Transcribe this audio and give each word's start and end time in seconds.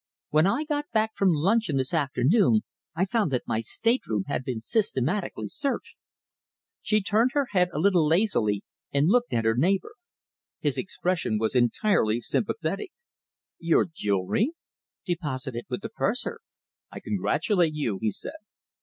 When 0.31 0.47
I 0.47 0.63
got 0.63 0.89
back 0.91 1.15
from 1.15 1.29
luncheon 1.31 1.77
this 1.77 1.93
afternoon 1.93 2.61
I 2.95 3.05
found 3.05 3.29
that 3.29 3.43
my 3.45 3.59
stateroom 3.59 4.23
had 4.25 4.43
been 4.43 4.59
systematically 4.59 5.47
searched." 5.47 5.95
She 6.81 7.03
turned 7.03 7.33
her 7.33 7.49
head 7.51 7.69
a 7.71 7.77
little 7.77 8.07
lazily 8.07 8.63
and 8.91 9.09
looked 9.11 9.31
at 9.31 9.45
her 9.45 9.53
neighbour. 9.55 9.93
His 10.59 10.79
expression 10.79 11.37
was 11.37 11.53
entirely 11.55 12.19
sympathetic. 12.19 12.91
"Your 13.59 13.85
jewellery?" 13.85 14.53
"Deposited 15.05 15.65
with 15.69 15.81
the 15.81 15.89
purser." 15.89 16.39
"I 16.91 16.99
congratulate 16.99 17.75
you," 17.75 17.99
he 18.01 18.09
said. 18.09 18.33